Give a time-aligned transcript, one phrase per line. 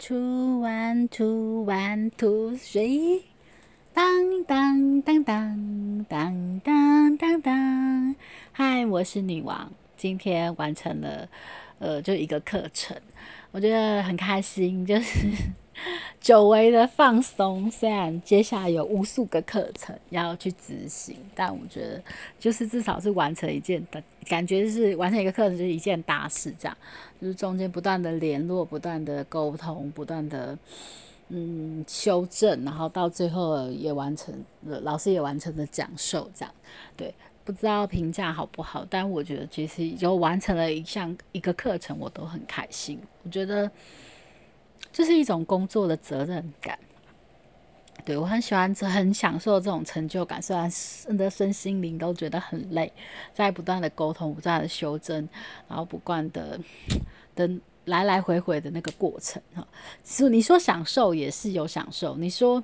[0.00, 3.20] two one two one two three，
[3.92, 8.16] 当当当当当当当当。
[8.50, 11.28] 嗨，我是女王，今天完成了
[11.80, 12.96] 呃就一个课程，
[13.50, 15.18] 我觉得很开心，就是
[16.20, 17.70] 久违的放松。
[17.70, 22.02] 虽然接下来有无数个课程要去执行，但我觉得
[22.38, 26.76] 就是至少是完成一件的感觉，就是完成一个课程就是一件大事，这样。
[27.20, 30.56] 就是中间不断的联络，不断的沟通，不断的
[31.28, 34.34] 嗯修正，然后到最后也完成
[34.64, 36.54] 了，老师也完成了讲授，这样
[36.96, 37.14] 对，
[37.44, 42.98] 不知道评价好不好，但我觉得其实有完成了一项一个课程，我都很开心。
[43.22, 43.70] 我觉得
[44.92, 46.78] 就是一种工作的责任感，
[48.04, 50.40] 对我很喜欢，很享受这种成就感。
[50.40, 52.92] 虽然身的身心灵都觉得很累，
[53.32, 55.28] 在不断的沟通，不断的修正，
[55.68, 56.58] 然后不断的。
[57.36, 57.48] 的
[57.84, 59.66] 来来回回的那个过程哈，
[60.04, 62.62] 是你说享受也是有享受，你说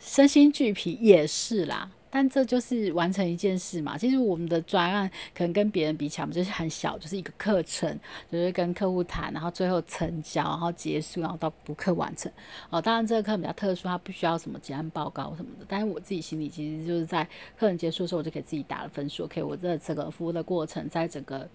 [0.00, 3.96] 身心俱疲也是啦，但这就是完成一件事嘛。
[3.98, 7.98] 其实我们的专案可能跟别人比起来，我们就是很小，就是一个课程，
[8.30, 12.30] 就是跟客户谈，然后最后成交，然后结束，然后到补课完成。
[12.70, 15.66] 哦，当然这个课比较特殊，它不需要什么结案报告什么的。
[15.68, 17.24] 但是我自己心里其实就是在
[17.58, 19.24] 课程结束的时候，我就给自己打了分数。
[19.24, 21.48] OK，我这整个服务的过程，在整个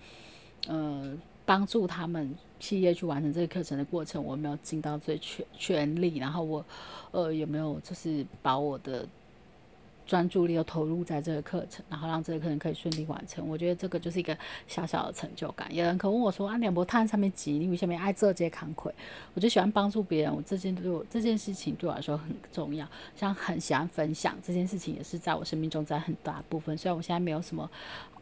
[0.68, 1.18] 呃。
[1.46, 6.66] 帮助他们企业去完成这个课程的过程，我没有尽到最全全力，然后我，
[7.12, 9.06] 呃，有没有就是把我的
[10.06, 13.48] 专注力都投入在这个课程，然后让这个课程可以顺利完成？
[13.48, 14.38] 我觉得这个就是一个
[14.68, 15.73] 小小的成就感。
[15.73, 18.94] 有人可问我说：“啊，两波碳上面挤，你为什么爱这些扛魁？”
[19.34, 26.78] 我就喜欢帮助别人，我这件对我这件事情对我来说很重要，像很喜欢分享这件事情，也是在我生命中占很大部分。
[26.78, 27.70] 虽然我现在没有什么。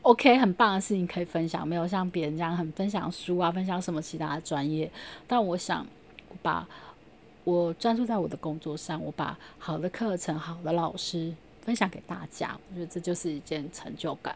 [0.03, 4.91] OK，很棒的事情可以分享，没有像别人这样很分享书啊，分享什么其他的专业。
[5.27, 5.85] 但我想
[6.41, 6.67] 把
[7.43, 14.35] 我专注在我的工作上，我把好的课程、好的老师分享给大家，我觉得这就是一件成就感。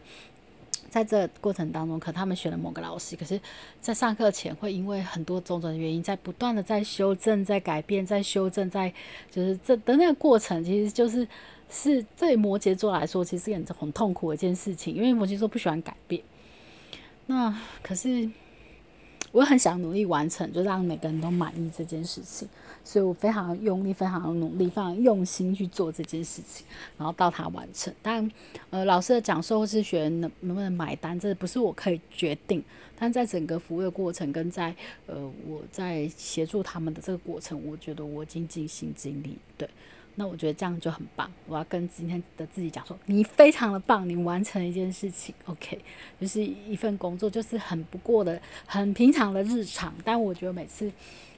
[0.89, 3.39] 在这过程当中，可他们选了某个老师，可是，
[3.81, 8.93] 在上课前会因为很多种种的原因，在不断的在修正、在改变、在修正、在
[9.29, 11.27] 就是这的那个过程，其实就是。
[11.67, 16.21] 是对摩羯座来说，其实很很痛苦的一件事情，因为摩羯座不喜欢改变。
[17.25, 18.29] 那可是
[19.31, 22.47] 我很想努力完成，就让每个人都满意这件事情，
[22.85, 26.65] 所以我非常用力、非常努力、非常用心去做这件事情，
[26.97, 27.93] 然后到他完成。
[28.01, 28.31] 但
[28.69, 32.63] 呃，老师的讲授或是学员能能不能买单，这不是我可以决定。
[32.97, 34.73] 但在整个服务的过程，跟在
[35.07, 39.67] 呃我在协助他们的这个过程，我觉得我已经尽心尽力，对。
[40.17, 41.29] 那我觉得这样就很棒。
[41.45, 45.77] 我要跟今天的自己讲说，你非常的棒，你完成了一件事情，OK，
[46.21, 49.93] 就是一份工作，就是很不过的、很平常的日常。
[50.05, 50.89] 但我觉得每次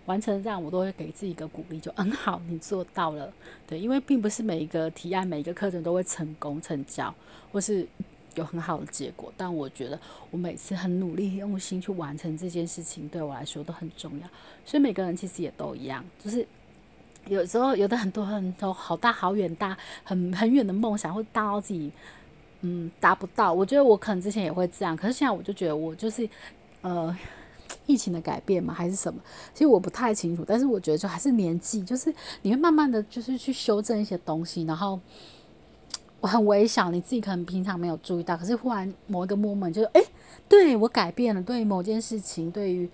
[0.08, 3.32] 完成这样，我都会给自己一个鼓励，就很好，你做到了。
[3.68, 7.14] 对，因为并不是每一个提案、每一个课程都会成功成交，
[7.52, 7.88] 或是
[8.34, 9.32] 有很好的结果。
[9.38, 10.00] 但我觉得
[10.32, 14.28] 我每次很努力、用心去完成这件事情，对我来说都很重要。
[14.66, 16.44] 所以每个人其实也都一样，就是。
[17.30, 21.92] 有时候有的很多很多好大好远大很很远的梦想，会大到自己
[22.62, 23.52] 嗯达不到。
[23.52, 26.30] 我觉得我可能之前也会这样，可是现在我就觉得我就是
[26.80, 27.14] 呃
[27.86, 29.20] 疫情的改变嘛，还是什么？
[29.54, 35.00] 其实我不太清楚，但是我觉得就还是年纪，就是你会慢慢的就是去修正一些东西，然后
[36.20, 40.02] 我很微小，你自己可能平常没有注意到，可是忽然某一个 moment 就是哎，
[40.50, 42.90] 对我改变了，对于某件事情，对于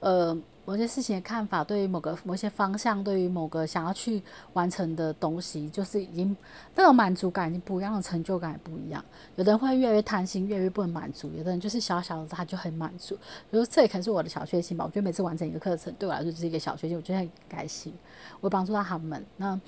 [0.00, 0.36] 呃。
[0.66, 4.20] 某些事情的看法，对于某个某些方向，对于某个想要去
[4.52, 6.36] 完成的东西，就是已经
[6.74, 9.02] 那种满足感已经不一样的，成就感也不一样。
[9.36, 13.14] 有的人会越来越贪心，越来越不能满足；有的人就是小小的他就很满足。
[13.48, 14.84] 比如这也可能是我的小确幸吧。
[14.84, 17.94] 我觉得每次完成一个课程，对我来说就是一个小确幸，我觉得很开心。
[18.40, 19.58] 我帮助到他们，那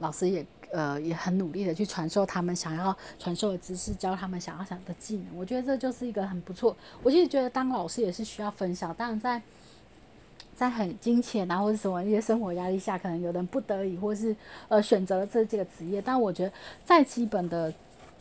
[0.00, 5.26] 老师也呃也很努力的去传授他们想要传授的知识，教他们想要想的技能。
[5.36, 6.76] 我觉得这就是一个很不错。
[7.04, 9.40] 我其实觉得当老师也是需要分享，当然在。
[10.60, 14.36] 在很金钱啊，或者什么一些生活压力下，可能有人不得已，或是
[14.68, 16.02] 呃选择了这这个职业。
[16.02, 16.52] 但我觉得
[16.84, 17.72] 在基本的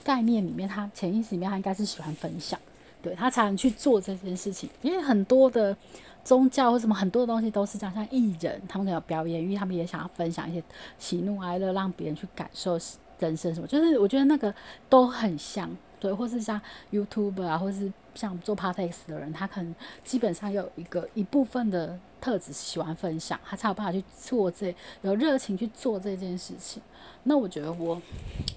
[0.06, 2.58] 概念里面，他潜意识里面他应该是喜欢分享，
[3.02, 4.69] 对他才能去做这件事情。
[4.81, 5.75] 因为很多的
[6.24, 10.64] 宗教或什么很多的东西都是这样，像艺人，他们可能有表演，因为他们也想要分享一些
[10.98, 12.80] 喜怒哀乐，让别人去感受
[13.19, 13.68] 人生什么。
[13.68, 14.56] 就是我觉得那个
[14.88, 15.69] 都很像。
[16.00, 16.60] 对，或是像
[16.92, 26.81] YouTube 啊，或是像做 Podcast 的人，他可能基本上有一个一部分的特质喜欢分享，他才有办法去做这有热情去做这件事情。
[27.24, 28.01] 那我觉得我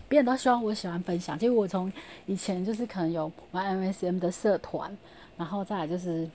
[0.09, 1.93] 别人都希望我喜欢分享，其实我从
[2.27, 4.97] 以前就是可能有玩 MSM 的社团，
[5.37, 6.29] 然后再来就是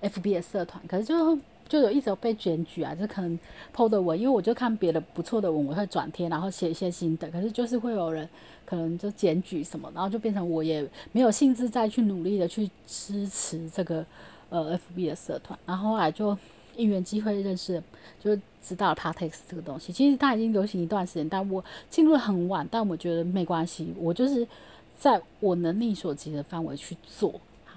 [0.00, 1.36] FB 的社团，可是就
[1.68, 3.38] 就有一直有被检举啊，就可能
[3.74, 7.30] PO 的文，因为我就看别的不错的文，我会转贴，然后写一些心得。
[7.30, 8.28] 可是就是会有人
[8.64, 14.04] 可能就检举什么，然后就变成我也没有兴致再去努力的去支持这个
[14.48, 15.58] 呃 FB 的社团。
[15.66, 16.36] 然后后来就
[16.76, 17.82] 因缘机会认识，
[18.18, 19.92] 就知道 Partex 这个东西。
[19.92, 24.46] 其实它已经流行一段时间，但我进入很晚，但我觉得没关系，我就是
[24.98, 27.32] 在我能力所及的范围去做。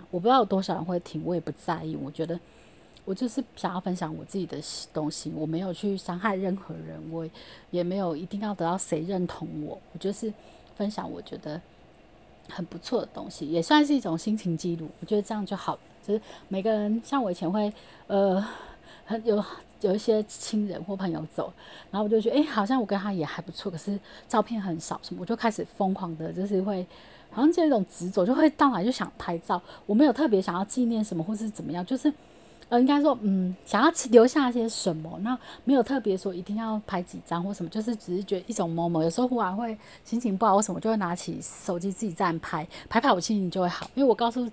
[0.09, 1.95] 我不知道有多少人会听，我也不在意。
[1.95, 2.38] 我觉得
[3.03, 4.57] 我就是想要分享我自己的
[4.94, 7.27] 东西，我没有去伤害任何人，我
[7.71, 9.80] 也没有一定要得到谁认同我。
[9.92, 10.31] 我就是
[10.75, 11.59] 分享我觉得
[12.48, 14.88] 很不错的东西，也算是一种心情记录。
[15.00, 15.77] 我觉得这样就好。
[16.06, 17.71] 就是每个人，像我以前会
[18.07, 18.44] 呃，
[19.06, 19.44] 很有
[19.81, 21.51] 有一些亲人或朋友走，
[21.89, 26.86] 然后我就觉得哎，好像我跟他也还不错，可是照片很少什么，我就开始疯狂的，就是会。
[27.33, 29.62] 好像就一种执着，就会到来就想拍照。
[29.86, 32.13] 我没有特别想要纪念什么，或是怎么样，就是。
[32.71, 39.03] 呃，应该说，嗯，想要留下些什么，那没有特别说一定要拍几张或什么，就是只是觉得一种某某。
[39.03, 43.85] 有时候忽然会心情不好或什么，就会拿起手机自己这样拍，拍拍我心情就会好。
[43.94, 44.50] 因为我告诉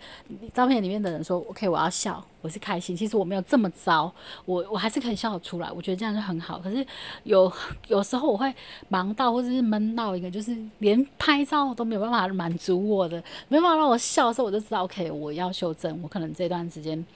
[0.53, 2.97] 照片里面的人说，OK，我要笑，我是开心。
[2.97, 4.13] 其实我没有这么糟，
[4.45, 5.71] 我我还是可以笑得出来。
[5.71, 6.59] 我觉得这样就很好。
[6.59, 6.85] 可是
[7.23, 7.53] 有
[7.87, 8.53] 有时候我会
[8.89, 16.03] 忙到或者是闷到一个，就是连拍照都没有办法满足我的，没办法让我笑的时候，我就知道 OK，我要修正。
[16.03, 17.07] 我可能这段时间。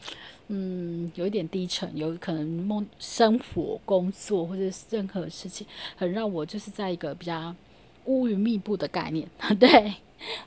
[0.55, 5.67] 嗯，有一点低沉，有可能梦生活、工作或者任何事情，
[5.97, 7.55] 很让我就是在一个比较
[8.05, 9.27] 乌云密布的概念，
[9.59, 9.95] 对，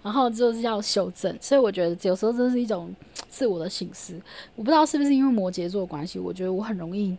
[0.04, 2.96] 然后就是要修正，所以我觉得有时候真是一种
[3.28, 4.22] 自我的醒思。
[4.56, 7.18] 我不知道是不是因为摩羯座关系，我觉得我很容易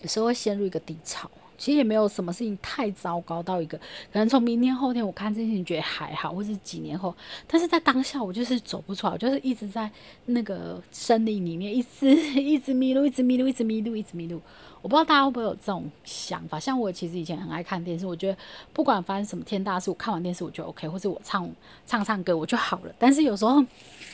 [0.00, 1.30] 有时候会陷入一个低潮。
[1.58, 3.78] 其实也没有什么事情太糟糕到一个，
[4.12, 7.14] 可能从明天后天我看这些觉得还好，或是几年后，
[7.46, 9.90] 但是在当下我就是走不出来，我就是一直在
[10.26, 12.10] 那个森林里面，一直
[12.40, 14.40] 一直迷路，一直迷路，一直迷路，一直迷路。
[14.82, 18.38] 我不知道大家会不会有这种想法，像我其实以前很爱看电视，我觉得
[18.72, 21.50] 不管发生什么天大事，我看完电视我就 OK，或者我唱
[21.84, 22.94] 唱唱歌我就好了。
[22.96, 23.64] 但是有时候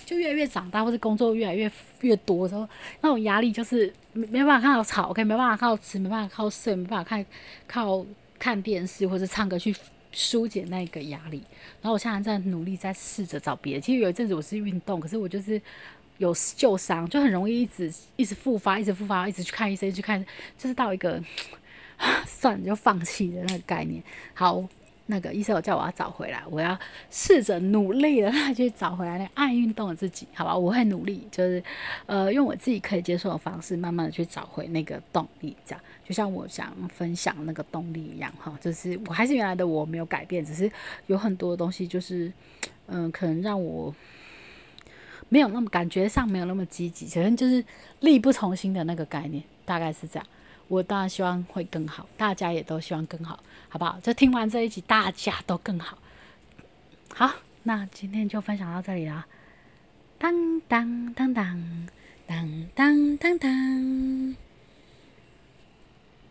[0.06, 2.66] 就越来越长大，或者工作越来越越多的时候，
[3.02, 7.26] 那种压力就是没没办法看到吵，OK，没办法靠吃，没办法靠睡，没办法看
[7.66, 8.04] 靠
[8.38, 9.74] 看电视或者唱歌去
[10.12, 11.42] 疏解那个压力。
[11.80, 13.80] 然后我现在在努力在试着找别的。
[13.80, 15.60] 其实有一阵子我是运动，可是我就是。
[16.18, 20.24] 有旧伤就很容易一直一直复发，一直复发，一直去看医生去看，
[20.56, 21.20] 就是到一个
[22.24, 24.00] 算了就放弃的那个概念。
[24.32, 24.62] 好，
[25.06, 26.78] 那个医生有叫我要找回来，我要
[27.10, 30.56] 试着努力的去找回来那爱运动的自己，好吧？
[30.56, 31.62] 我会努力，就是
[32.06, 35.56] 呃用我自己可以接受的方式，慢慢的去找回那个动力。
[35.64, 40.70] 这样就像我想分享那个动力一样，哈，就是我还是原来的我没有改变，只是
[41.06, 42.32] 有很多东西就是
[42.86, 43.94] 嗯，可能让我。
[45.28, 47.64] 没有那么感觉上没有那么积极，可能就是
[48.00, 50.26] 力不从心的那个概念，大概是这样。
[50.68, 53.38] 我当然希望会更好，大家也都希望更好，
[53.68, 53.98] 好不好？
[54.02, 55.98] 就听完这一集，大家都更好。
[57.14, 57.30] 好，
[57.64, 59.26] 那今天就分享到这里啦。
[60.18, 61.88] 当当当当
[62.26, 64.36] 当当当当。